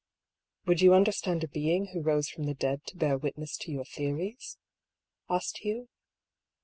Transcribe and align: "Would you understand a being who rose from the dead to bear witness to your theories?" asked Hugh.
"Would 0.65 0.81
you 0.81 0.95
understand 0.95 1.43
a 1.43 1.47
being 1.47 1.89
who 1.93 2.01
rose 2.01 2.27
from 2.27 2.45
the 2.45 2.55
dead 2.55 2.83
to 2.87 2.97
bear 2.97 3.19
witness 3.19 3.55
to 3.57 3.71
your 3.71 3.85
theories?" 3.85 4.57
asked 5.29 5.59
Hugh. 5.59 5.89